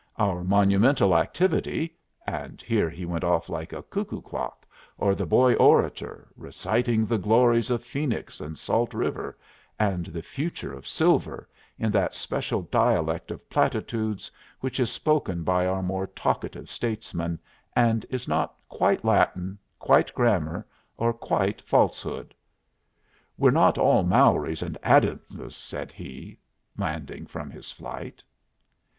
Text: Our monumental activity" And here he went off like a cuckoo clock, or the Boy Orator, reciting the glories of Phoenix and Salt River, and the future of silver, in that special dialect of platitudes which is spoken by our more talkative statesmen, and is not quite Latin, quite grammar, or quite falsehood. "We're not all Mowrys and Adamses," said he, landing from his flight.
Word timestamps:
Our 0.17 0.43
monumental 0.43 1.15
activity" 1.15 1.95
And 2.25 2.59
here 2.63 2.89
he 2.89 3.05
went 3.05 3.23
off 3.23 3.49
like 3.49 3.71
a 3.71 3.83
cuckoo 3.83 4.19
clock, 4.23 4.65
or 4.97 5.13
the 5.13 5.27
Boy 5.27 5.53
Orator, 5.53 6.27
reciting 6.35 7.05
the 7.05 7.19
glories 7.19 7.69
of 7.69 7.83
Phoenix 7.83 8.41
and 8.41 8.57
Salt 8.57 8.95
River, 8.95 9.37
and 9.77 10.07
the 10.07 10.23
future 10.23 10.73
of 10.73 10.87
silver, 10.87 11.47
in 11.77 11.91
that 11.91 12.15
special 12.15 12.63
dialect 12.63 13.29
of 13.29 13.47
platitudes 13.47 14.31
which 14.59 14.79
is 14.79 14.91
spoken 14.91 15.43
by 15.43 15.67
our 15.67 15.83
more 15.83 16.07
talkative 16.07 16.67
statesmen, 16.67 17.37
and 17.75 18.03
is 18.09 18.27
not 18.27 18.55
quite 18.69 19.05
Latin, 19.05 19.59
quite 19.77 20.11
grammar, 20.15 20.65
or 20.97 21.13
quite 21.13 21.61
falsehood. 21.61 22.33
"We're 23.37 23.51
not 23.51 23.77
all 23.77 24.01
Mowrys 24.03 24.63
and 24.63 24.79
Adamses," 24.81 25.55
said 25.55 25.91
he, 25.91 26.39
landing 26.75 27.27
from 27.27 27.51
his 27.51 27.71
flight. 27.71 28.23